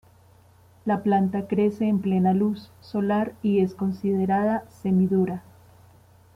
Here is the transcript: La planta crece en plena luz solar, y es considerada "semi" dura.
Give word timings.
La 0.83 1.03
planta 1.03 1.45
crece 1.47 1.85
en 1.87 2.01
plena 2.01 2.33
luz 2.33 2.71
solar, 2.81 3.35
y 3.43 3.59
es 3.59 3.75
considerada 3.75 4.63
"semi" 4.71 5.05
dura. 5.05 5.43